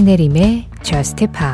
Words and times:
신혜림의 0.00 0.66
Just 0.82 1.26
Pop 1.26 1.44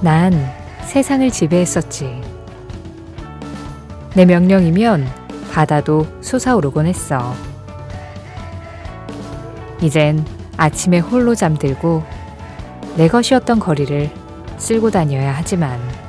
난 0.00 0.32
세상을 0.86 1.30
지배했었지. 1.30 2.20
내 4.16 4.24
명령이면 4.24 5.06
바다도 5.52 6.04
솟아오르곤 6.20 6.86
했어. 6.86 7.32
이젠 9.80 10.26
아침에 10.56 10.98
홀로 10.98 11.36
잠들고 11.36 12.02
내 12.96 13.06
것이었던 13.06 13.60
거리를 13.60 14.10
쓸고 14.56 14.90
다녀야 14.90 15.32
하지만 15.36 16.07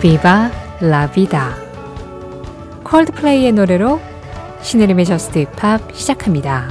Viva 0.00 0.50
la 0.80 1.05
Vida 1.05 1.56
콜드플레이의 2.84 3.52
노래로 3.52 4.00
신혜림의 4.62 5.04
JUST 5.04 5.40
POP 5.40 5.92
시작합니다. 5.92 6.70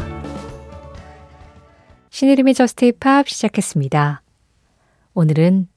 신혜림의 2.10 2.56
JUST 2.56 2.86
POP 2.86 3.30
시작했습니다. 3.30 4.24
오늘은 5.14 5.68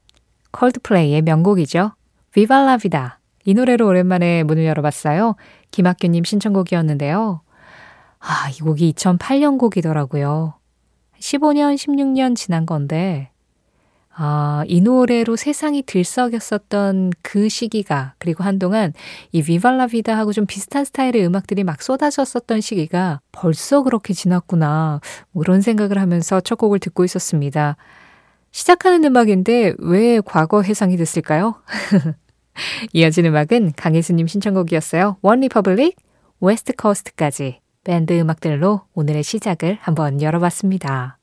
콜드플레이의 0.52 1.20
명곡이죠. 1.20 1.93
비바 2.33 2.65
라비다 2.65 3.20
이 3.45 3.52
노래로 3.52 3.87
오랜만에 3.87 4.45
문을 4.45 4.65
열어봤어요. 4.65 5.37
김학규님 5.73 6.24
신청곡이었는데요. 6.24 7.43
아, 8.19 8.48
이 8.48 8.60
곡이 8.60 8.95
2008년 8.95 9.59
곡이더라고요. 9.59 10.54
15년, 11.21 11.74
16년 11.74 12.35
지난 12.35 12.65
건데, 12.65 13.32
아, 14.15 14.65
이 14.66 14.80
노래로 14.80 15.37
세상이 15.37 15.85
들썩였었던 15.85 17.13
그 17.23 17.49
시기가, 17.49 18.15
그리고 18.19 18.45
한동안 18.45 18.93
이 19.32 19.43
비발라비다 19.43 20.16
하고 20.16 20.32
좀 20.32 20.45
비슷한 20.46 20.85
스타일의 20.85 21.24
음악들이 21.24 21.65
막 21.65 21.82
쏟아졌었던 21.82 22.60
시기가 22.60 23.21
벌써 23.32 23.82
그렇게 23.82 24.13
지났구나. 24.13 25.01
뭐 25.30 25.43
그런 25.43 25.63
생각을 25.63 25.99
하면서 25.99 26.41
첫 26.41 26.57
곡을 26.57 26.79
듣고 26.79 27.04
있었습니다. 27.04 27.77
시작하는 28.51 29.02
음악인데 29.04 29.74
왜 29.79 30.21
과거 30.21 30.60
회상이 30.60 30.98
됐을까요? 30.99 31.54
이어진 32.93 33.24
음악은 33.24 33.73
강혜수님 33.76 34.26
신청곡이었어요. 34.26 35.16
OneRepublic, 35.23 35.96
West 36.40 36.74
Coast까지 36.74 37.60
밴드 37.82 38.13
음악들로 38.19 38.82
오늘의 38.95 39.23
시작을 39.23 39.79
한번 39.80 40.21
열어봤습니다. 40.21 41.21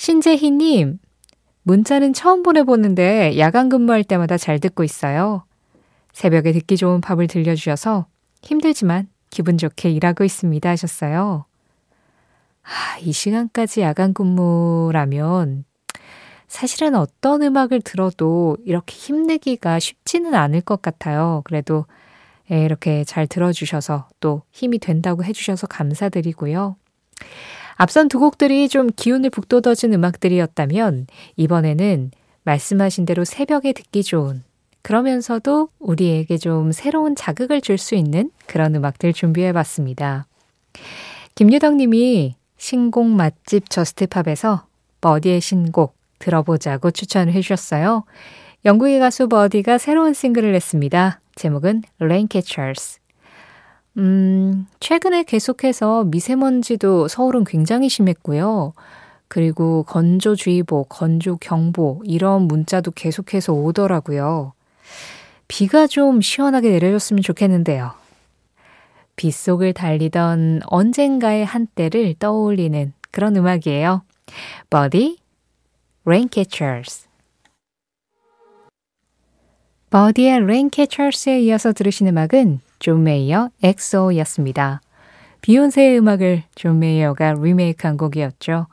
신재희님, 0.00 0.98
문자는 1.62 2.14
처음 2.14 2.42
보내보는데 2.42 3.38
야간 3.38 3.68
근무할 3.68 4.02
때마다 4.02 4.38
잘 4.38 4.58
듣고 4.58 4.82
있어요. 4.82 5.44
새벽에 6.14 6.52
듣기 6.52 6.78
좋은 6.78 7.02
팝을 7.02 7.26
들려주셔서 7.26 8.06
힘들지만 8.40 9.08
기분 9.28 9.58
좋게 9.58 9.90
일하고 9.90 10.24
있습니다 10.24 10.66
하셨어요. 10.70 11.44
아, 12.62 12.98
이 13.02 13.12
시간까지 13.12 13.82
야간 13.82 14.14
근무라면 14.14 15.66
사실은 16.48 16.94
어떤 16.94 17.42
음악을 17.42 17.82
들어도 17.82 18.56
이렇게 18.64 18.94
힘내기가 18.94 19.78
쉽지는 19.78 20.34
않을 20.34 20.62
것 20.62 20.80
같아요. 20.80 21.42
그래도 21.44 21.84
예, 22.50 22.64
이렇게 22.64 23.04
잘 23.04 23.26
들어주셔서 23.26 24.08
또 24.20 24.44
힘이 24.50 24.78
된다고 24.78 25.24
해주셔서 25.24 25.66
감사드리고요. 25.66 26.76
앞선 27.80 28.08
두 28.10 28.18
곡들이 28.18 28.68
좀 28.68 28.90
기운을 28.94 29.30
북돋아준 29.30 29.94
음악들이었다면 29.94 31.06
이번에는 31.36 32.10
말씀하신 32.42 33.06
대로 33.06 33.24
새벽에 33.24 33.72
듣기 33.72 34.02
좋은 34.02 34.44
그러면서도 34.82 35.70
우리에게 35.78 36.36
좀 36.36 36.72
새로운 36.72 37.16
자극을 37.16 37.62
줄 37.62 37.78
수 37.78 37.94
있는 37.94 38.30
그런 38.44 38.74
음악들 38.74 39.14
준비해 39.14 39.54
봤습니다. 39.54 40.26
김유덕 41.34 41.76
님이 41.76 42.34
신곡 42.58 43.06
맛집 43.06 43.70
저스트팝에서 43.70 44.66
버디의 45.00 45.40
신곡 45.40 45.96
들어보자고 46.18 46.90
추천을 46.90 47.32
해주셨어요. 47.32 48.04
영국의 48.66 48.98
가수 48.98 49.26
버디가 49.26 49.78
새로운 49.78 50.12
싱글을 50.12 50.52
냈습니다. 50.52 51.22
제목은 51.34 51.84
Raincatchers. 51.98 52.99
음, 53.98 54.66
최근에 54.78 55.24
계속해서 55.24 56.04
미세먼지도 56.04 57.08
서울은 57.08 57.44
굉장히 57.44 57.88
심했고요. 57.88 58.72
그리고 59.28 59.84
건조주의보, 59.84 60.84
건조경보, 60.84 62.02
이런 62.04 62.42
문자도 62.42 62.92
계속해서 62.92 63.52
오더라고요. 63.52 64.52
비가 65.48 65.86
좀 65.86 66.20
시원하게 66.20 66.70
내려줬으면 66.70 67.22
좋겠는데요. 67.22 67.92
빗속을 69.16 69.72
달리던 69.74 70.62
언젠가의 70.66 71.44
한때를 71.44 72.14
떠올리는 72.18 72.92
그런 73.10 73.36
음악이에요. 73.36 74.02
버디, 74.70 75.18
Raincatchers. 76.04 77.06
버디의 79.90 80.42
Raincatchers에 80.42 81.40
이어서 81.42 81.72
들으신 81.72 82.06
음악은 82.06 82.60
존 82.80 83.04
메이어 83.04 83.50
XO였습니다. 83.62 84.80
비욘세의 85.42 85.98
음악을 85.98 86.42
존 86.54 86.80
메이어가 86.80 87.34
리메이크한 87.34 87.96
곡이었죠. 87.96 88.66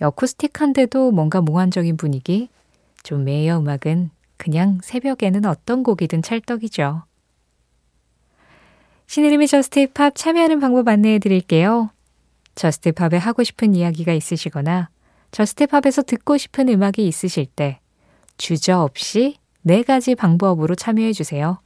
어쿠스틱한데도 0.00 1.10
뭔가 1.10 1.40
몽환적인 1.40 1.96
분위기. 1.96 2.48
존 3.02 3.24
메이어 3.24 3.58
음악은 3.58 4.10
그냥 4.36 4.78
새벽에는 4.82 5.46
어떤 5.46 5.82
곡이든 5.82 6.22
찰떡이죠. 6.22 7.02
신혜림의 9.06 9.48
JUST 9.48 9.86
POP 9.86 10.14
참여하는 10.14 10.60
방법 10.60 10.88
안내해 10.88 11.18
드릴게요. 11.18 11.90
JUST 12.54 12.86
POP에 12.86 13.18
하고 13.18 13.42
싶은 13.42 13.74
이야기가 13.74 14.12
있으시거나 14.12 14.88
JUST 15.30 15.56
POP에서 15.56 16.02
듣고 16.02 16.36
싶은 16.36 16.68
음악이 16.68 17.06
있으실 17.06 17.46
때 17.46 17.80
주저 18.36 18.80
없이 18.80 19.36
네 19.62 19.82
가지 19.82 20.14
방법으로 20.14 20.74
참여해 20.74 21.12
주세요. 21.12 21.60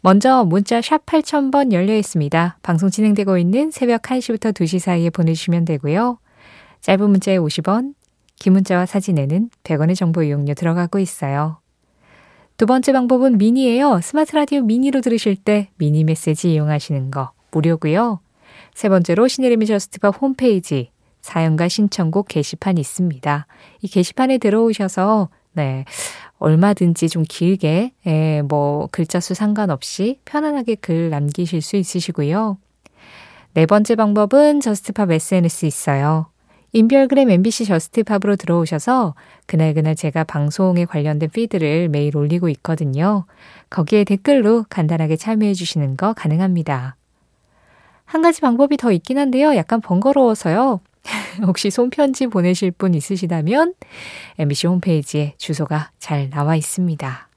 먼저 0.00 0.44
문자 0.44 0.80
샵 0.80 1.04
8000번 1.06 1.72
열려 1.72 1.96
있습니다. 1.96 2.58
방송 2.62 2.90
진행되고 2.90 3.38
있는 3.38 3.70
새벽 3.70 4.02
1시부터 4.02 4.52
2시 4.52 4.78
사이에 4.78 5.10
보내주시면 5.10 5.64
되고요. 5.64 6.18
짧은 6.80 7.10
문자에 7.10 7.38
50원, 7.38 7.94
긴 8.36 8.54
문자와 8.54 8.86
사진에는 8.86 9.50
100원의 9.64 9.94
정보 9.94 10.22
이용료 10.22 10.54
들어가고 10.54 10.98
있어요. 10.98 11.58
두 12.56 12.66
번째 12.66 12.92
방법은 12.92 13.38
미니예요. 13.38 14.00
스마트 14.02 14.34
라디오 14.34 14.62
미니로 14.62 15.00
들으실 15.00 15.36
때 15.36 15.70
미니 15.76 16.04
메시지 16.04 16.52
이용하시는 16.52 17.10
거 17.10 17.32
무료고요. 17.52 18.20
세 18.74 18.88
번째로 18.88 19.28
신혜림의 19.28 19.66
JUST 19.66 19.97
POP 19.97 20.20
홈페이지 20.20 20.90
사연과 21.20 21.68
신청곡 21.68 22.28
게시판 22.28 22.78
있습니다. 22.78 23.46
이 23.82 23.88
게시판에 23.88 24.38
들어오셔서 24.38 25.28
네. 25.52 25.84
얼마든지 26.40 27.08
좀 27.08 27.22
길게, 27.28 27.92
예, 28.06 28.42
뭐, 28.42 28.88
글자 28.90 29.20
수 29.20 29.34
상관없이 29.34 30.18
편안하게 30.24 30.76
글 30.76 31.10
남기실 31.10 31.60
수 31.62 31.76
있으시고요. 31.76 32.56
네 33.54 33.66
번째 33.66 33.94
방법은 33.94 34.60
JUST 34.60 34.89
POP 34.89 35.10
SNS 35.12 35.66
있어요. 35.66 36.26
인별그램 36.72 37.30
MBC 37.30 37.64
JUST 37.66 37.91
POP으로 37.91 38.36
들어오셔서 38.36 39.14
그날그날 39.46 39.96
제가 39.96 40.24
방송에 40.24 40.84
관련된 40.84 41.28
피드를 41.30 41.88
매일 41.88 42.16
올리고 42.16 42.48
있거든요. 42.48 43.24
거기에 43.70 44.04
댓글로 44.04 44.66
간단하게 44.70 45.16
참여해 45.16 45.52
주시는 45.54 45.96
거 45.96 46.12
가능합니다. 46.12 46.96
한 48.04 48.22
가지 48.22 48.40
방법이 48.40 48.76
더 48.76 48.92
있긴 48.92 49.18
한데요. 49.18 49.56
약간 49.56 49.80
번거로워서요. 49.80 50.80
혹시 51.46 51.70
손편지 51.70 52.26
보내실 52.26 52.70
분 52.72 52.94
있으시다면 52.94 53.74
MBC 54.38 54.66
홈페이지에 54.66 55.34
주소가 55.38 55.90
잘 55.98 56.30
나와 56.30 56.56
있습니다. 56.56 57.28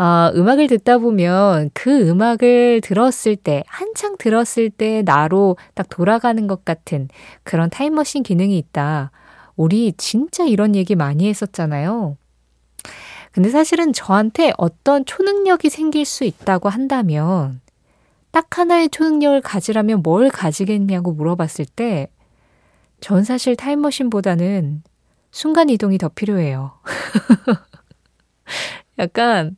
어, 0.00 0.32
음악을 0.34 0.66
듣다 0.68 0.96
보면 0.96 1.70
그 1.74 2.08
음악을 2.08 2.80
들었을 2.82 3.36
때, 3.36 3.62
한창 3.66 4.16
들었을 4.16 4.70
때 4.70 5.02
나로 5.02 5.58
딱 5.74 5.90
돌아가는 5.90 6.46
것 6.46 6.64
같은 6.64 7.08
그런 7.42 7.68
타임머신 7.68 8.22
기능이 8.22 8.56
있다. 8.56 9.10
우리 9.56 9.92
진짜 9.98 10.44
이런 10.44 10.74
얘기 10.74 10.94
많이 10.94 11.28
했었잖아요. 11.28 12.16
근데 13.32 13.50
사실은 13.50 13.92
저한테 13.92 14.52
어떤 14.56 15.04
초능력이 15.04 15.68
생길 15.68 16.06
수 16.06 16.24
있다고 16.24 16.70
한다면 16.70 17.60
딱 18.30 18.58
하나의 18.58 18.90
초능력을 18.90 19.40
가지라면 19.40 20.02
뭘 20.02 20.30
가지겠냐고 20.30 21.12
물어봤을 21.12 21.64
때, 21.64 22.08
전 23.00 23.24
사실 23.24 23.56
타임머신보다는 23.56 24.82
순간이동이 25.30 25.98
더 25.98 26.08
필요해요. 26.08 26.72
약간, 28.98 29.56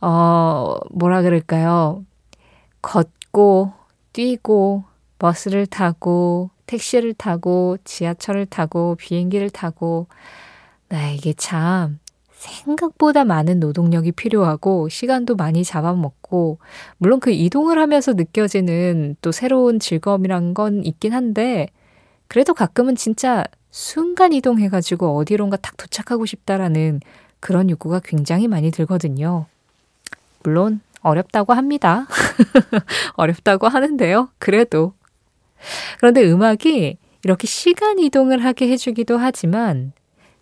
어, 0.00 0.76
뭐라 0.90 1.22
그럴까요? 1.22 2.04
걷고, 2.82 3.72
뛰고, 4.12 4.84
버스를 5.18 5.66
타고, 5.66 6.50
택시를 6.66 7.14
타고, 7.14 7.78
지하철을 7.84 8.46
타고, 8.46 8.94
비행기를 8.96 9.50
타고, 9.50 10.06
나 10.88 11.10
이게 11.10 11.32
참 11.32 11.98
생각보다 12.36 13.24
많은 13.24 13.60
노동력이 13.60 14.12
필요하고 14.12 14.88
시간도 14.88 15.36
많이 15.36 15.64
잡아먹고 15.64 16.58
물론 16.98 17.18
그 17.18 17.30
이동을 17.30 17.78
하면서 17.78 18.12
느껴지는 18.12 19.16
또 19.22 19.32
새로운 19.32 19.78
즐거움이란 19.78 20.54
건 20.54 20.84
있긴 20.84 21.12
한데 21.14 21.68
그래도 22.28 22.54
가끔은 22.54 22.94
진짜 22.94 23.44
순간 23.70 24.32
이동해가지고 24.32 25.16
어디론가 25.16 25.56
딱 25.58 25.76
도착하고 25.76 26.26
싶다라는 26.26 27.00
그런 27.40 27.70
욕구가 27.70 28.00
굉장히 28.04 28.48
많이 28.48 28.70
들거든요. 28.70 29.46
물론 30.42 30.80
어렵다고 31.02 31.52
합니다. 31.52 32.06
어렵다고 33.14 33.68
하는데요. 33.68 34.28
그래도. 34.38 34.92
그런데 35.98 36.24
음악이 36.24 36.98
이렇게 37.24 37.46
시간 37.46 37.98
이동을 37.98 38.44
하게 38.44 38.68
해주기도 38.68 39.16
하지만 39.16 39.92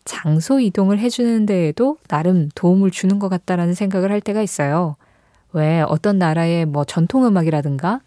장소 0.05 0.61
이동을 0.61 0.99
해주는 0.99 1.47
데에도 1.47 1.97
나름 2.09 2.49
도움을 2.55 2.91
주는 2.91 3.19
것 3.19 3.29
같다라는 3.29 3.75
생각을 3.75 4.11
할 4.11 4.21
때가 4.21 4.43
있어요. 4.43 4.97
왜 5.53 5.83
어떤 5.83 6.19
나라의 6.19 6.67
뭐 6.67 6.85
전통 6.85 7.27
음악이라든가 7.27 8.01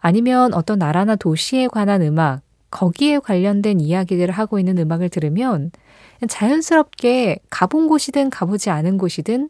아니면 0.00 0.52
어떤 0.54 0.78
나라나 0.78 1.16
도시에 1.16 1.68
관한 1.68 2.02
음악, 2.02 2.42
거기에 2.70 3.20
관련된 3.20 3.80
이야기들을 3.80 4.34
하고 4.34 4.58
있는 4.58 4.78
음악을 4.78 5.08
들으면 5.08 5.70
자연스럽게 6.28 7.38
가본 7.50 7.86
곳이든 7.86 8.30
가보지 8.30 8.70
않은 8.70 8.98
곳이든 8.98 9.48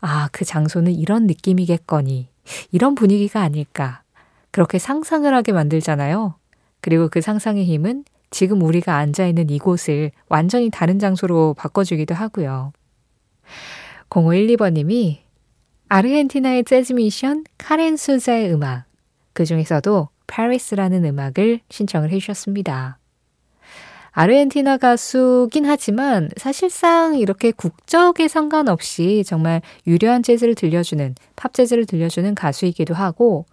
아, 0.00 0.28
그 0.32 0.44
장소는 0.44 0.92
이런 0.92 1.26
느낌이겠거니. 1.26 2.28
이런 2.72 2.94
분위기가 2.94 3.42
아닐까. 3.42 4.02
그렇게 4.50 4.78
상상을 4.78 5.32
하게 5.32 5.52
만들잖아요. 5.52 6.34
그리고 6.80 7.08
그 7.08 7.20
상상의 7.20 7.64
힘은 7.64 8.04
지금 8.30 8.62
우리가 8.62 8.96
앉아 8.96 9.26
있는 9.26 9.50
이곳을 9.50 10.12
완전히 10.28 10.70
다른 10.70 10.98
장소로 10.98 11.54
바꿔주기도 11.54 12.14
하고요. 12.14 12.72
0512번님이 14.08 15.18
아르헨티나의 15.88 16.64
재즈 16.64 16.92
미션 16.92 17.44
카렌 17.58 17.96
수자의 17.96 18.52
음악, 18.52 18.84
그 19.32 19.44
중에서도 19.44 20.08
파리스라는 20.28 21.04
음악을 21.04 21.60
신청을 21.68 22.10
해주셨습니다. 22.10 22.98
아르헨티나 24.12 24.78
가수긴 24.78 25.66
하지만 25.66 26.30
사실상 26.36 27.16
이렇게 27.16 27.52
국적에 27.52 28.28
상관없이 28.28 29.22
정말 29.24 29.62
유려한 29.86 30.22
재즈를 30.22 30.54
들려주는 30.54 31.14
팝 31.36 31.54
재즈를 31.54 31.86
들려주는 31.86 32.34
가수이기도 32.34 32.94
하고 32.94 33.46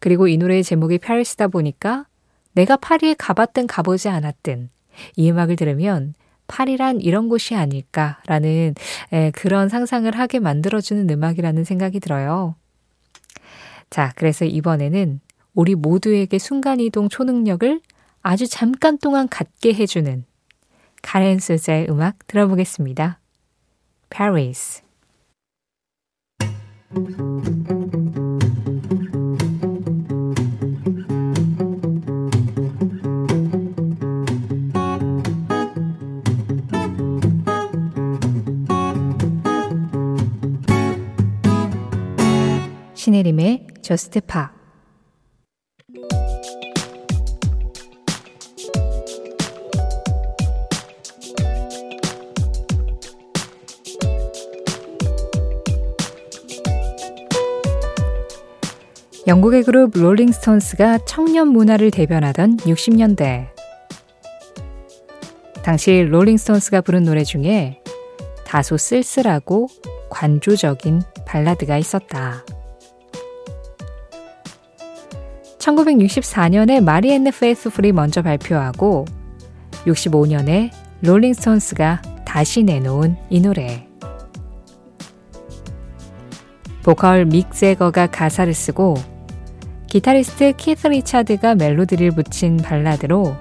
그리고 0.00 0.26
이 0.26 0.36
노래의 0.36 0.64
제목이 0.64 0.98
파리스다 0.98 1.48
보니까 1.48 2.06
내가 2.52 2.76
파리에 2.76 3.14
가봤든 3.14 3.66
가보지 3.66 4.08
않았든 4.08 4.70
이 5.16 5.30
음악을 5.30 5.56
들으면 5.56 6.14
파리란 6.46 7.00
이런 7.00 7.28
곳이 7.28 7.54
아닐까라는 7.54 8.74
에, 9.12 9.30
그런 9.30 9.68
상상을 9.68 10.10
하게 10.18 10.38
만들어주는 10.38 11.08
음악이라는 11.08 11.64
생각이 11.64 12.00
들어요. 12.00 12.56
자, 13.88 14.12
그래서 14.16 14.44
이번에는 14.44 15.20
우리 15.54 15.74
모두에게 15.74 16.38
순간이동 16.38 17.08
초능력을 17.08 17.80
아주 18.22 18.46
잠깐 18.46 18.98
동안 18.98 19.28
갖게 19.28 19.72
해주는 19.74 20.24
카렌 21.02 21.38
소자의 21.38 21.88
음악 21.90 22.26
들어보겠습니다. 22.26 23.18
Paris 24.10 24.82
신혜림의 43.02 43.66
JUST 43.82 44.20
POP 44.20 44.52
영국의 59.26 59.64
그룹 59.64 59.98
롤링스톤스가 59.98 60.98
청년 61.04 61.48
문화를 61.48 61.90
대변하던 61.90 62.58
60년대. 62.58 63.48
당시 65.64 66.04
롤링스톤스가 66.04 66.82
부른 66.82 67.02
노래 67.02 67.24
중에 67.24 67.82
다소 68.46 68.76
쓸쓸하고 68.76 69.66
관조적인 70.08 71.02
발라드가 71.26 71.78
있었다. 71.78 72.44
1964년에 75.62 76.82
마리앤느 76.82 77.30
페이스풀이 77.30 77.92
먼저 77.92 78.20
발표하고 78.22 79.04
65년에 79.86 80.70
롤링스톤스가 81.02 82.02
다시 82.24 82.62
내놓은 82.64 83.16
이 83.30 83.40
노래. 83.40 83.86
보컬 86.82 87.26
믹 87.26 87.52
재거가 87.52 88.08
가사를 88.08 88.52
쓰고 88.52 88.96
기타리스트 89.86 90.54
키스 90.56 90.88
리차드가 90.88 91.54
멜로디를 91.54 92.10
붙인 92.10 92.56
발라드로 92.56 93.36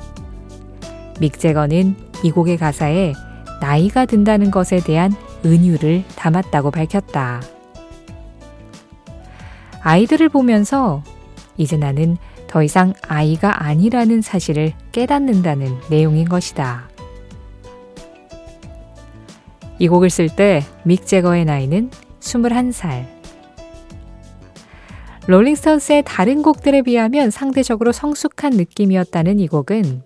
믹 1.20 1.40
제거는 1.40 1.96
이 2.24 2.32
곡의 2.32 2.58
가사에 2.58 3.14
나이가 3.62 4.06
든다는 4.06 4.52
것에 4.52 4.78
대한 4.78 5.14
은유를 5.44 6.04
담았다고 6.16 6.70
밝혔다. 6.70 7.42
아이들을 9.82 10.30
보면서 10.30 11.02
이제 11.58 11.78
나는 11.78 12.18
더 12.48 12.64
이상 12.64 12.94
아이가 13.08 13.64
아니라는 13.66 14.22
사실을 14.22 14.74
깨닫는다는 14.92 15.78
내용인 15.90 16.28
것이다. 16.28 16.90
이 19.80 19.88
곡을 19.88 20.10
쓸 20.10 20.30
때 20.30 20.64
믹 20.84 21.06
제거의 21.06 21.46
나이는 21.46 21.90
21살. 22.20 23.06
롤링스톤스의 25.28 26.04
다른 26.06 26.42
곡들에 26.42 26.82
비하면 26.82 27.32
상대적으로 27.32 27.92
성숙한 27.92 28.54
느낌이었다는 28.54 29.40
이 29.40 29.48
곡은 29.48 30.04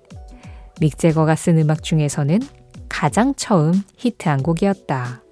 믹 0.79 0.97
재거가 0.97 1.35
쓴 1.35 1.57
음악 1.57 1.83
중에서는 1.83 2.39
가장 2.89 3.33
처음 3.35 3.73
히트한 3.97 4.43
곡이었다. 4.43 5.24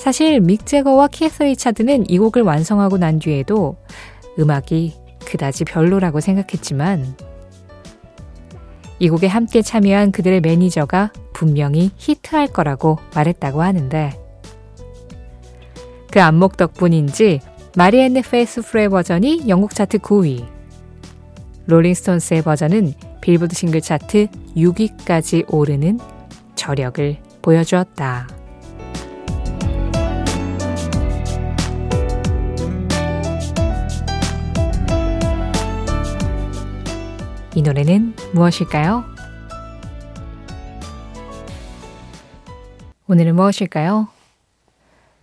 사실 0.00 0.40
믹 0.40 0.64
재거와 0.64 1.08
키스 1.08 1.42
리차드는 1.42 2.08
이 2.08 2.18
곡을 2.18 2.40
완성하고 2.40 2.96
난 2.96 3.18
뒤에도 3.18 3.76
음악이 4.38 4.94
그다지 5.26 5.66
별로라고 5.66 6.20
생각했지만 6.20 7.14
이 8.98 9.10
곡에 9.10 9.26
함께 9.26 9.60
참여한 9.60 10.10
그들의 10.10 10.40
매니저가 10.40 11.12
분명히 11.34 11.90
히트할 11.98 12.46
거라고 12.46 12.96
말했다고 13.14 13.60
하는데 13.60 14.18
그 16.10 16.22
안목 16.22 16.56
덕분인지 16.56 17.40
마리앤느 17.76 18.22
페이스풀 18.22 18.88
버전이 18.88 19.44
영국 19.48 19.74
차트 19.74 19.98
9위, 19.98 20.46
롤링스톤스의 21.66 22.40
버전은 22.40 22.94
빌보드 23.20 23.54
싱글 23.54 23.82
차트 23.82 24.28
6위까지 24.56 25.44
오르는 25.52 26.00
저력을 26.54 27.18
보여주었다. 27.42 28.39
이 37.56 37.62
노래는 37.62 38.14
무엇일까요? 38.32 39.04
오늘은 43.08 43.34
무엇일까요? 43.34 44.08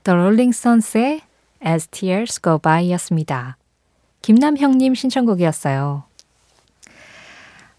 The 0.04 0.14
Rolling 0.14 0.50
Stones의 0.50 1.22
As 1.66 1.88
Tears 1.88 2.42
Go 2.42 2.60
By 2.60 2.92
였습니다. 2.92 3.56
김남형님 4.22 4.94
신청곡이었어요. 4.94 6.04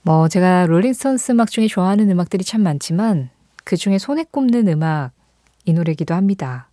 뭐, 0.01 0.29
제가 0.29 0.65
롤링스톤스 0.65 1.33
음악 1.33 1.51
중에 1.51 1.67
좋아하는 1.67 2.11
음악들이 2.11 2.43
참 2.43 2.63
많지만 2.63 3.29
그 3.65 3.77
중에 3.77 3.99
손에 3.99 4.25
꼽는 4.31 4.67
음악, 4.69 5.11
이 5.67 5.75
노래기도 5.75 6.15
합니다. 6.15 6.71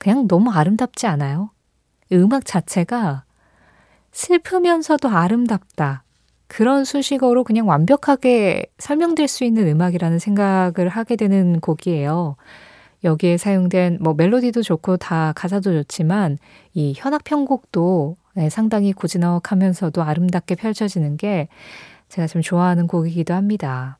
그냥 0.00 0.26
너무 0.26 0.50
아름답지 0.50 1.06
않아요? 1.06 1.50
음악 2.10 2.44
자체가 2.44 3.22
슬프면서도 4.10 5.08
아름답다. 5.08 6.02
그런 6.52 6.84
수식어로 6.84 7.44
그냥 7.44 7.66
완벽하게 7.66 8.66
설명될 8.76 9.26
수 9.26 9.42
있는 9.44 9.68
음악이라는 9.68 10.18
생각을 10.18 10.90
하게 10.90 11.16
되는 11.16 11.60
곡이에요. 11.60 12.36
여기에 13.04 13.38
사용된 13.38 13.96
뭐 14.02 14.12
멜로디도 14.12 14.60
좋고 14.60 14.98
다 14.98 15.32
가사도 15.34 15.72
좋지만 15.72 16.36
이 16.74 16.92
현악 16.94 17.24
편곡도 17.24 18.18
네, 18.34 18.50
상당히 18.50 18.92
고즈넉하면서도 18.92 20.02
아름답게 20.02 20.56
펼쳐지는 20.56 21.16
게 21.16 21.48
제가 22.10 22.26
좀 22.26 22.42
좋아하는 22.42 22.86
곡이기도 22.86 23.32
합니다. 23.32 23.96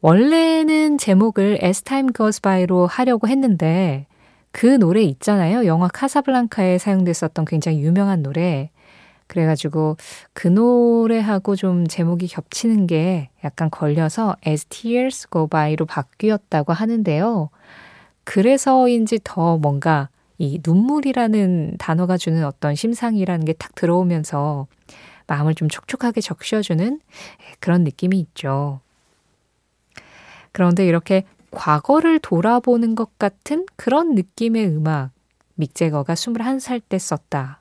원래는 0.00 0.98
제목을 0.98 1.58
As 1.64 1.82
Time 1.82 2.12
Goes 2.16 2.40
By로 2.40 2.86
하려고 2.86 3.26
했는데 3.26 4.06
그 4.52 4.78
노래 4.78 5.02
있잖아요. 5.02 5.66
영화 5.66 5.88
카사블랑카에 5.88 6.78
사용됐었던 6.78 7.44
굉장히 7.44 7.80
유명한 7.80 8.22
노래. 8.22 8.70
그래가지고 9.26 9.96
그 10.32 10.48
노래하고 10.48 11.56
좀 11.56 11.86
제목이 11.86 12.28
겹치는 12.28 12.86
게 12.86 13.28
약간 13.44 13.70
걸려서 13.70 14.36
As 14.46 14.66
Tears 14.66 15.28
Go 15.30 15.46
By로 15.48 15.86
바뀌었다고 15.86 16.72
하는데요. 16.72 17.50
그래서인지 18.24 19.20
더 19.24 19.56
뭔가 19.58 20.08
이 20.38 20.60
눈물이라는 20.64 21.76
단어가 21.78 22.16
주는 22.16 22.44
어떤 22.44 22.74
심상이라는 22.74 23.44
게 23.46 23.52
탁 23.54 23.74
들어오면서 23.74 24.66
마음을 25.26 25.54
좀 25.54 25.68
촉촉하게 25.68 26.20
적셔주는 26.20 27.00
그런 27.58 27.84
느낌이 27.84 28.18
있죠. 28.20 28.80
그런데 30.52 30.86
이렇게 30.86 31.24
과거를 31.50 32.18
돌아보는 32.18 32.94
것 32.94 33.18
같은 33.18 33.66
그런 33.76 34.14
느낌의 34.14 34.66
음악, 34.68 35.10
믹제거가 35.54 36.14
21살 36.14 36.82
때 36.88 36.98
썼다. 36.98 37.60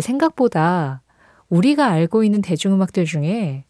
생각보다 0.00 1.02
우리가 1.48 1.86
알고 1.86 2.24
있는 2.24 2.42
대중음악들 2.42 3.04
중에 3.04 3.64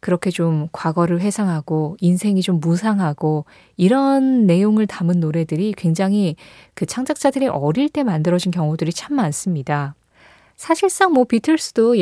그렇게 0.00 0.30
좀 0.30 0.68
과거를 0.72 1.20
회상하고 1.20 1.96
인생이 2.00 2.42
좀 2.42 2.58
무상하고 2.58 3.44
이런 3.76 4.46
내용을 4.46 4.88
담은 4.88 5.20
노래들이 5.20 5.74
굉장히 5.76 6.34
그 6.74 6.86
창작자들이 6.86 7.46
어릴 7.46 7.88
때 7.88 8.02
만들어진 8.02 8.50
경우들이 8.50 8.92
참 8.92 9.14
많습니다. 9.14 9.94
사실상 10.56 11.12
뭐 11.12 11.24
비틀스도 11.24 11.96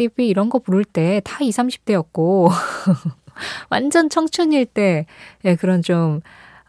It 0.00 0.08
Be 0.16 0.28
이런 0.28 0.48
거 0.50 0.58
부를 0.58 0.84
때 0.84 1.20
다 1.24 1.44
20, 1.44 1.84
30대였고 1.84 2.50
완전 3.70 4.08
청춘일 4.08 4.66
때 4.66 5.06
예, 5.44 5.54
그런 5.54 5.82
좀 5.82 6.20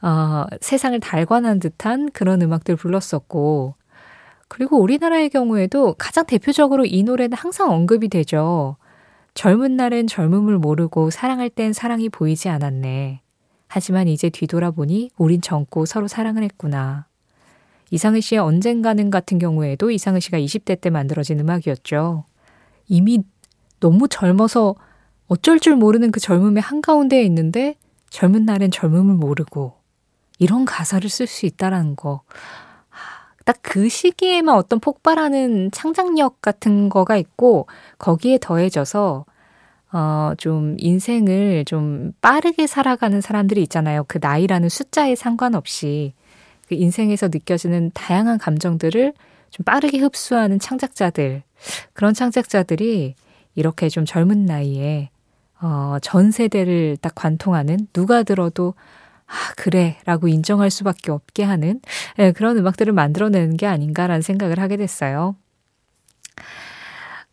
어, 0.02 0.46
세상을 0.62 1.00
달관한 1.00 1.60
듯한 1.60 2.12
그런 2.12 2.42
음악들 2.44 2.76
불렀었고 2.76 3.74
그리고 4.48 4.80
우리나라의 4.80 5.30
경우에도 5.30 5.94
가장 5.98 6.26
대표적으로 6.26 6.86
이 6.86 7.04
노래는 7.04 7.38
항상 7.38 7.72
언급이 7.72 8.08
되죠. 8.08 8.78
젊은 9.34 9.76
날엔 9.76 10.08
젊음을 10.08 10.58
모르고 10.58 11.12
사랑할 11.12 11.50
땐 11.50 11.74
사랑이 11.74 12.10
보이지 12.10 12.50
않았네. 12.50 13.22
하지만 13.68 14.08
이제 14.08 14.30
뒤돌아보니 14.30 15.12
우린 15.18 15.42
젊고 15.42 15.86
서로 15.86 16.08
사랑을 16.08 16.44
했구나. 16.44 17.06
이상은 17.92 18.22
씨의 18.22 18.40
언젠가는 18.40 19.10
같은 19.10 19.40
경우에도 19.40 19.92
이상은 19.92 20.20
씨가 20.20 20.40
20대 20.40 20.82
때 20.82 20.90
만들어진 20.90 21.40
음악이었죠. 21.40 22.26
이미 22.88 23.24
너무 23.80 24.08
젊어서 24.08 24.76
어쩔 25.28 25.60
줄 25.60 25.76
모르는 25.76 26.12
그 26.12 26.20
젊음의 26.20 26.62
한가운데에 26.62 27.22
있는데 27.24 27.76
젊은 28.10 28.46
날엔 28.46 28.72
젊음을 28.72 29.16
모르고 29.16 29.76
이런 30.40 30.66
가사를 30.66 31.08
쓸 31.10 31.28
수 31.28 31.46
있다라는 31.46 31.96
거. 31.96 32.22
딱 33.48 33.58
그 33.78 33.90
시기에만 33.90 34.56
어떤 34.56 34.80
폭발하는 34.80 35.70
창작력 35.72 36.42
같은 36.42 36.90
거가 36.90 37.16
있고 37.18 37.68
거기에 38.00 38.40
더해져서 38.42 39.26
어, 39.92 40.32
좀 40.38 40.76
인생을 40.80 41.64
좀 41.66 42.12
빠르게 42.22 42.66
살아가는 42.66 43.22
사람들이 43.22 43.62
있잖아요. 43.64 44.06
그 44.08 44.18
나이라는 44.20 44.68
숫자에 44.68 45.16
상관없이 45.16 46.14
그 46.68 46.74
인생에서 46.76 47.28
느껴지는 47.28 47.92
다양한 47.94 48.40
감정들을 48.40 49.14
좀 49.52 49.64
빠르게 49.64 50.00
흡수하는 50.00 50.60
창작자들. 50.60 51.44
그런 51.94 52.16
창작자들이 52.16 53.14
이렇게 53.54 53.90
좀 53.90 54.06
젊은 54.06 54.46
나이에 54.46 55.10
어, 55.62 55.98
전 56.02 56.32
세대를 56.32 56.98
딱 57.00 57.14
관통하는 57.14 57.88
누가 57.94 58.24
들어도 58.24 58.74
아, 59.28 59.34
그래. 59.56 59.98
라고 60.06 60.28
인정할 60.28 60.70
수밖에 60.70 61.12
없게 61.12 61.44
하는 61.44 61.82
네, 62.18 62.32
그런 62.32 62.58
음악들을 62.58 62.94
만들어내는 62.94 63.58
게 63.58 63.68
아닌가라는 63.68 64.22
생각을 64.22 64.60
하게 64.60 64.78
됐어요. 64.78 65.36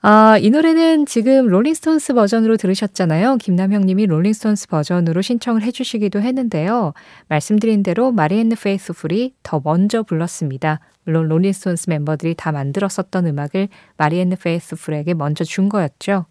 아, 0.07 0.37
이 0.39 0.51
노래는 0.51 1.07
지금 1.07 1.47
롤링스톤스 1.47 2.13
버전으로 2.13 2.59
들으셨잖아요. 2.59 3.39
김남형 3.39 3.87
님이 3.87 4.05
롤링스톤스 4.05 4.69
버전으로 4.69 5.23
신청을 5.23 5.63
해주시기도 5.63 6.21
했는데요. 6.21 6.93
말씀드린 7.29 7.83
대로 7.83 8.13
마리앤느 8.13 8.57
페이스풀이 8.57 9.33
더 9.43 9.63
먼저 9.65 10.03
불렀습니다. 10.03 10.81
물론 11.05 11.29
롤링스톤스 11.29 11.89
멤버들이 11.89 12.35
다 12.35 12.53
만들었었던 12.53 13.27
음악을 13.27 13.69
마리앤느 13.97 14.35
페이스풀에게 14.43 15.15
먼저 15.15 15.43
준 15.43 15.71
거였죠. 15.71 16.27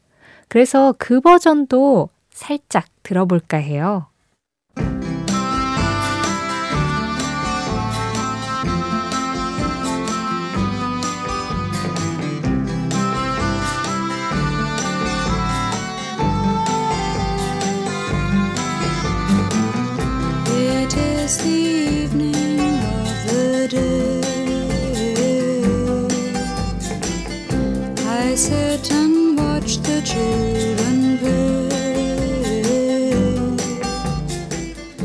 그래서 0.50 0.94
그 1.00 1.20
버전도 1.20 2.10
살짝 2.30 2.86
들어볼까 3.02 3.58
해요. 3.58 4.06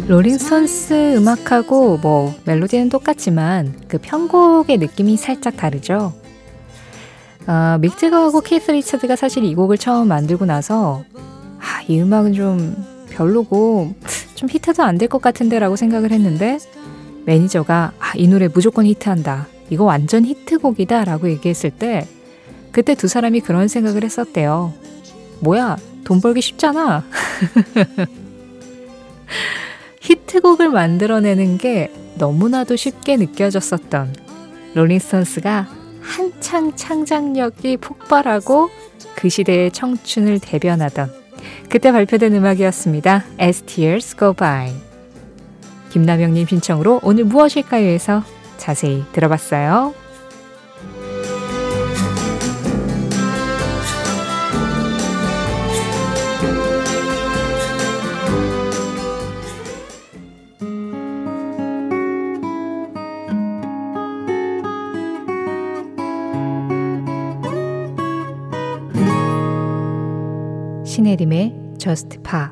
롤링스톤스 0.08 1.16
음악하고 1.16 1.98
뭐 1.98 2.34
멜로디는 2.44 2.88
똑같지만 2.88 3.74
그 3.88 3.98
편곡의 3.98 4.78
느낌이 4.78 5.16
살짝 5.18 5.56
다르죠. 5.56 6.14
아, 7.46 7.78
믹 7.80 7.94
재거하고 7.94 8.40
키스 8.40 8.70
리차드가 8.70 9.16
사실 9.16 9.44
이 9.44 9.54
곡을 9.54 9.76
처음 9.78 10.08
만들고 10.08 10.46
나서 10.46 11.04
아, 11.58 11.82
이 11.88 12.00
음악은 12.00 12.32
좀 12.32 12.74
별로고 13.10 13.94
좀 14.34 14.48
히트도 14.48 14.82
안 14.82 14.96
될 14.98 15.08
것 15.08 15.20
같은데 15.20 15.58
라고 15.58 15.76
생각을 15.76 16.10
했는데 16.12 16.58
매니저가 17.26 17.92
아, 17.98 18.12
이 18.16 18.26
노래 18.28 18.48
무조건 18.48 18.86
히트한다. 18.86 19.46
이거 19.70 19.84
완전 19.84 20.24
히트곡이다 20.24 21.04
라고 21.04 21.28
얘기했을 21.28 21.70
때 21.70 22.06
그때 22.72 22.94
두 22.94 23.08
사람이 23.08 23.40
그런 23.40 23.68
생각을 23.68 24.04
했었대요. 24.04 24.72
뭐야, 25.40 25.76
돈 26.04 26.20
벌기 26.22 26.40
쉽잖아. 26.40 27.04
히트곡을 30.08 30.70
만들어내는 30.70 31.58
게 31.58 31.92
너무나도 32.14 32.76
쉽게 32.76 33.18
느껴졌었던 33.18 34.14
롤링스톤스가 34.74 35.68
한창 36.00 36.74
창작력이 36.74 37.76
폭발하고 37.76 38.70
그 39.14 39.28
시대의 39.28 39.70
청춘을 39.70 40.40
대변하던 40.40 41.12
그때 41.68 41.92
발표된 41.92 42.34
음악이었습니다. 42.34 43.24
As 43.38 43.62
Tears 43.64 44.16
Go 44.16 44.32
By. 44.32 44.72
김남영님 45.90 46.46
신청으로 46.46 47.00
오늘 47.02 47.24
무엇일까요? 47.24 47.86
해서 47.86 48.22
자세히 48.56 49.04
들어봤어요. 49.12 49.92
Just 71.88 72.18
Pa. 72.22 72.48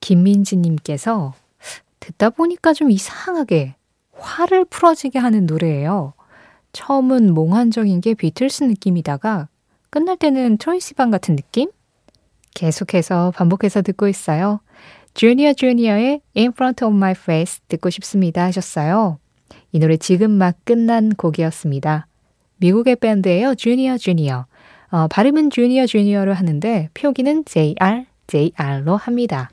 김민지님께서 0.00 1.32
듣다 2.00 2.28
보니까 2.28 2.74
좀 2.74 2.90
이상하게 2.90 3.76
화를 4.12 4.66
풀어지게 4.66 5.18
하는 5.18 5.46
노래예요. 5.46 6.12
처음은 6.72 7.32
몽환적인 7.32 8.02
게 8.02 8.12
비틀스 8.12 8.64
느낌이다가 8.64 9.48
끝날 9.88 10.18
때는 10.18 10.58
트로이시반 10.58 11.10
같은 11.10 11.34
느낌? 11.34 11.70
계속해서 12.52 13.30
반복해서 13.34 13.80
듣고 13.80 14.06
있어요. 14.06 14.60
주니어 15.14 15.54
주니어의 15.54 16.20
In 16.36 16.48
Front 16.48 16.84
of 16.84 16.94
My 16.94 17.12
Face 17.12 17.62
듣고 17.68 17.88
싶습니다 17.88 18.44
하셨어요. 18.44 19.18
이 19.72 19.78
노래 19.78 19.96
지금 19.96 20.32
막 20.32 20.56
끝난 20.64 21.08
곡이었습니다. 21.14 22.06
미국의 22.58 22.96
밴드예요. 22.96 23.54
주니어 23.54 23.96
주니어. 23.96 24.44
어, 24.90 25.06
발음은 25.08 25.50
Junior 25.50 25.86
Junior로 25.86 26.32
하는데 26.34 26.88
표기는 26.94 27.44
JR, 27.44 28.06
JR로 28.26 28.96
합니다. 28.96 29.50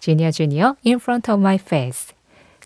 Junior 0.00 0.30
Junior 0.30 0.76
In 0.86 0.96
Front 0.96 1.30
of 1.30 1.40
My 1.40 1.56
Face. 1.56 2.14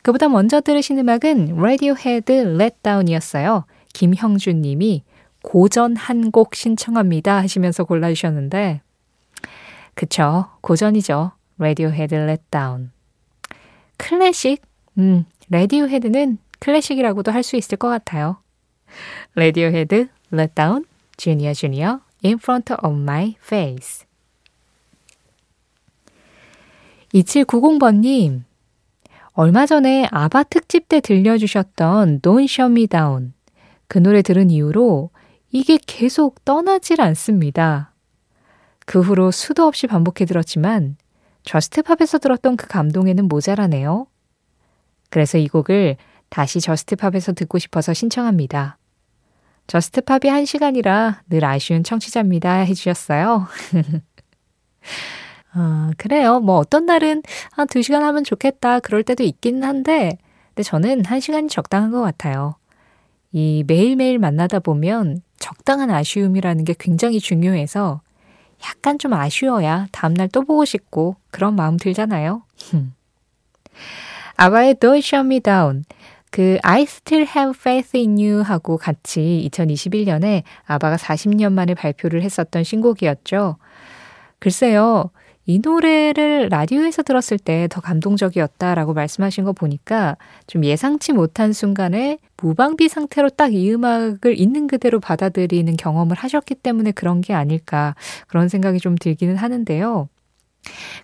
그보다 0.03 0.29
먼저 0.29 0.61
들으신 0.61 0.99
음악은 0.99 1.57
Radiohead 1.59 2.33
Let 2.33 2.77
Down이었어요. 2.83 3.65
김형준 3.93 4.63
님이 4.63 5.03
고전 5.43 5.97
한 5.97 6.31
곡 6.31 6.55
신청합니다 6.55 7.37
하시면서 7.39 7.85
골라주셨는데 7.85 8.81
그쵸 9.95 10.47
고전이죠. 10.61 11.33
Radiohead 11.59 12.15
Let 12.15 12.43
Down. 12.51 12.91
클래식? 13.97 14.63
음, 14.99 15.25
Radiohead는 15.51 16.39
클래식이라고도 16.59 17.31
할 17.33 17.43
수 17.43 17.57
있을 17.57 17.77
것 17.79 17.89
같아요. 17.89 18.39
Radiohead 19.35 20.09
Let 20.33 20.55
Down, 20.55 20.85
Junior 21.17 21.55
Junior, 21.55 21.99
In 22.25 22.35
Front 22.35 22.75
of 22.83 22.97
My 22.97 23.35
Face. 23.43 24.07
2790번님, 27.15 28.45
얼마 29.33 29.67
전에 29.67 30.07
아바 30.11 30.45
특집 30.45 30.89
때 30.89 31.01
들려주셨던 31.01 32.21
Don't 32.21 32.45
Shut 32.45 32.71
Me 32.71 32.87
Down. 32.87 33.35
그 33.89 33.99
노래 33.99 34.23
들은 34.23 34.51
이후로 34.51 35.11
이게 35.51 35.79
계속 35.87 36.45
떠나질 36.45 37.01
않습니다. 37.01 37.93
그 38.87 39.01
후로 39.01 39.31
수도 39.31 39.67
없이 39.67 39.87
반복해 39.87 40.25
들었지만 40.25 40.97
JUST 41.45 41.71
POP에서 41.71 42.19
들었던 42.19 42.57
그 42.57 42.67
감동에는 42.67 43.29
모자라네요. 43.29 44.07
그래서 45.11 45.39
이 45.39 45.49
곡을 45.49 45.97
다시 46.31 46.61
JUST 46.61 46.87
POP에서 46.87 47.33
듣고 47.33 47.59
싶어서 47.59 47.93
신청합니다. 47.93 48.79
JUST 49.67 49.98
POP이 49.98 50.29
한 50.31 50.45
시간이라 50.45 51.23
늘 51.31 51.45
아쉬운 51.45 51.83
청취자입니다 51.85 52.53
해주셨어요. 52.61 53.47
아, 55.55 55.91
그래요. 55.97 56.41
뭐 56.41 56.57
어떤 56.59 56.87
날은 56.87 57.23
한 57.53 57.67
두 57.69 57.83
시간 57.83 58.03
하면 58.05 58.25
좋겠다. 58.25 58.81
그럴 58.81 59.03
때도 59.03 59.23
있기는 59.23 59.63
한데, 59.65 60.19
근데 60.49 60.63
저는 60.63 61.05
한 61.07 61.21
시간이 61.21 61.49
적당한 61.49 61.91
것 61.91 62.01
같아요. 62.03 62.57
이 63.33 63.65
매일매일 63.67 64.19
만나다 64.19 64.59
보면 64.59 65.23
적당한 65.39 65.91
아쉬움이라는 65.91 66.65
게 66.65 66.75
굉장히 66.79 67.19
중요해서 67.19 68.03
약간 68.65 68.99
좀 68.99 69.15
아쉬워야 69.15 69.87
다음날 69.91 70.29
또 70.29 70.43
보고 70.43 70.65
싶고 70.67 71.17
그런 71.31 71.57
마음 71.57 71.79
들잖아요. 71.79 72.43
아바의 74.37 74.75
Don't 74.75 74.99
Shut 74.99 75.25
Me 75.27 75.41
Down. 75.41 75.85
그 76.33 76.59
I 76.63 76.83
Still 76.83 77.29
Have 77.37 77.53
Faith 77.57 77.97
in 77.97 78.19
You 78.19 78.41
하고 78.43 78.79
같이 78.79 79.49
2021년에 79.53 80.43
아바가 80.65 80.97
40년 80.97 81.53
만에 81.53 81.75
발표를 81.75 82.23
했었던 82.23 82.65
신곡이었죠. 82.65 83.59
글쎄요. 84.39 85.11
이 85.45 85.59
노래를 85.59 86.49
라디오에서 86.51 87.03
들었을 87.03 87.37
때 87.39 87.67
더 87.69 87.81
감동적이었다라고 87.81 88.95
말씀하신 88.95 89.45
거 89.45 89.53
보니까 89.53 90.17
좀 90.47 90.65
예상치 90.65 91.13
못한 91.13 91.53
순간에 91.53 92.19
무방비 92.39 92.89
상태로 92.89 93.31
딱 93.31 93.53
이 93.53 93.71
음악을 93.73 94.39
있는 94.39 94.69
그대로 94.69 95.01
받아들이는 95.01 95.77
경험을 95.77 96.17
하셨기 96.17 96.55
때문에 96.57 96.93
그런 96.93 97.21
게 97.21 97.35
아닐까 97.35 97.95
그런 98.29 98.49
생각이 98.49 98.79
좀 98.79 98.97
들기는 98.97 99.37
하는데요. 99.37 100.09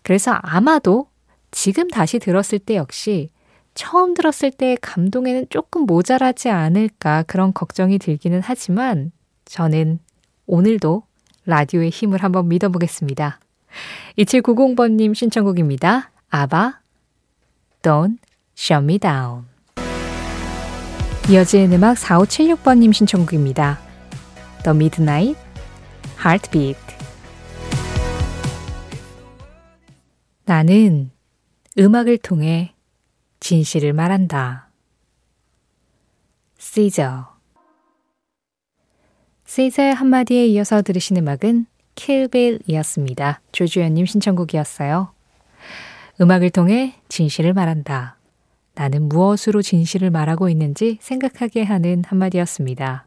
그래서 0.02 0.32
아마도 0.42 1.08
지금 1.50 1.88
다시 1.88 2.18
들었을 2.18 2.58
때 2.61 2.76
역시 2.76 3.28
처음 3.78 4.12
들었을 4.12 4.50
때 4.50 4.76
감동에는 4.80 5.47
조금 5.50 5.82
모자라지 5.82 6.49
않을까 6.50 7.23
그런 7.28 7.54
걱정이 7.54 8.00
들기는 8.00 8.40
하지만 8.42 9.12
저는 9.44 10.00
오늘도 10.47 11.04
라디오의 11.47 11.90
힘을 11.90 12.25
한번 12.25 12.49
믿어보겠습니다. 12.49 13.38
2790번님 14.18 15.14
신청곡입니다. 15.14 16.11
아바, 16.28 16.80
Don't 17.82 18.18
Shut 18.56 18.82
Me 18.82 18.99
Down. 18.99 19.45
이어지는 21.30 21.73
음악 21.76 21.97
4576번님 21.99 22.93
신청곡입니다. 22.93 23.78
The 24.64 24.75
Midnight 24.75 25.38
Heartbeat. 26.19 26.80
나는 30.47 31.12
음악을 31.78 32.19
통해 32.19 32.75
진실을 33.41 33.93
말한다. 33.93 34.69
시저. 36.59 37.29
시저의 39.47 39.95
한마디에 39.95 40.47
이어서 40.47 40.83
들으신 40.83 41.17
음악은 41.17 41.67
킬빌이었습니다. 41.95 43.41
조주연님 43.53 44.07
신청곡이었어요. 44.07 45.13
음악을 46.21 46.51
통해 46.51 46.95
진실을 47.09 47.55
말한다. 47.55 48.19
나는 48.75 49.09
무엇으로 49.09 49.63
진실을 49.63 50.11
말하고 50.11 50.49
있는지 50.49 50.99
생각하게 51.01 51.65
하는 51.65 52.05
한마디였습니다. 52.07 53.07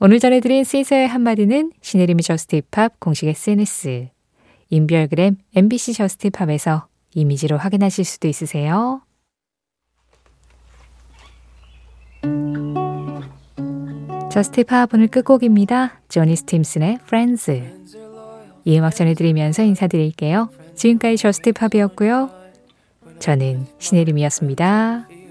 오늘 0.00 0.20
전해드린 0.20 0.62
시저의 0.62 1.08
한마디는 1.08 1.72
시네림의 1.80 2.22
저스티팝 2.22 3.00
공식 3.00 3.26
SNS, 3.26 4.10
인별그램 4.70 5.36
MBC 5.56 5.94
저스티팝에서 5.94 6.86
이미지로 7.14 7.56
확인하실 7.56 8.04
수도 8.04 8.28
있으세요. 8.28 9.00
저스티팝 14.30 14.94
오늘 14.94 15.08
끝곡입니다. 15.08 16.00
조니 16.08 16.36
스팀슨의 16.36 16.98
Friends. 17.02 17.62
이 18.64 18.78
음악 18.78 18.94
전해드리면서 18.94 19.62
인사드릴게요. 19.62 20.50
지금까지 20.74 21.16
저스티팝이었고요. 21.16 22.30
저는 23.18 23.66
신혜림이었습니다. 23.78 25.17